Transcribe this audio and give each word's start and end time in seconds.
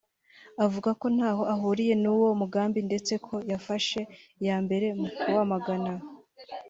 avuga 0.65 0.89
ko 0.99 1.05
ntaho 1.15 1.43
ahuriye 1.53 1.93
n’uwo 2.03 2.29
mugambi 2.41 2.79
ndetse 2.87 3.13
ko 3.25 3.35
yafashe 3.51 3.99
iya 4.41 4.57
mbere 4.65 4.87
mu 4.99 5.07
kuwamagana 5.17 5.91